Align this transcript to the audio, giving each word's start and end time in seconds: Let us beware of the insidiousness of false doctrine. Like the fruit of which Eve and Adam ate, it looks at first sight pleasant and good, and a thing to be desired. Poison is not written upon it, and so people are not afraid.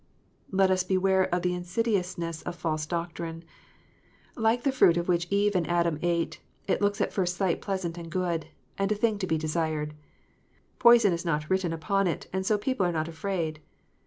Let 0.49 0.71
us 0.71 0.83
beware 0.83 1.25
of 1.25 1.43
the 1.43 1.53
insidiousness 1.53 2.41
of 2.41 2.55
false 2.55 2.87
doctrine. 2.87 3.43
Like 4.35 4.63
the 4.63 4.71
fruit 4.71 4.97
of 4.97 5.07
which 5.07 5.27
Eve 5.29 5.55
and 5.55 5.69
Adam 5.69 5.99
ate, 6.01 6.41
it 6.67 6.81
looks 6.81 7.01
at 7.01 7.13
first 7.13 7.37
sight 7.37 7.61
pleasant 7.61 7.99
and 7.99 8.09
good, 8.09 8.47
and 8.79 8.91
a 8.91 8.95
thing 8.95 9.19
to 9.19 9.27
be 9.27 9.37
desired. 9.37 9.93
Poison 10.79 11.13
is 11.13 11.23
not 11.23 11.51
written 11.51 11.71
upon 11.71 12.07
it, 12.07 12.25
and 12.33 12.47
so 12.47 12.57
people 12.57 12.83
are 12.83 12.91
not 12.91 13.09
afraid. 13.09 13.61